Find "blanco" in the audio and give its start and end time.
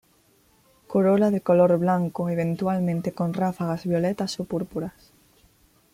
1.77-2.27